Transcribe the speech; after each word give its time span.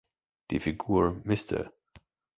Die 0.49 0.59
Figur 0.59 1.15
"Mr. 1.25 1.71